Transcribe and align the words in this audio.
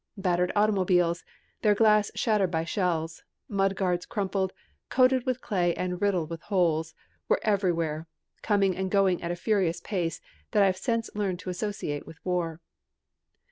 Battered 0.17 0.51
automobiles, 0.55 1.23
their 1.61 1.75
glass 1.75 2.09
shattered 2.15 2.49
by 2.49 2.63
shells, 2.65 3.21
mud 3.47 3.75
guards 3.75 4.07
crumpled, 4.07 4.51
coated 4.89 5.27
with 5.27 5.41
clay 5.41 5.75
and 5.75 6.01
riddled 6.01 6.31
with 6.31 6.41
holes, 6.41 6.95
were 7.27 7.39
everywhere, 7.43 8.07
coming 8.41 8.75
and 8.75 8.89
going 8.89 9.21
at 9.21 9.27
the 9.29 9.35
furious 9.35 9.79
pace 9.79 10.19
I 10.53 10.57
have 10.61 10.77
since 10.77 11.11
learned 11.13 11.37
to 11.41 11.51
associate 11.51 12.07
with 12.07 12.17
war. 12.25 12.61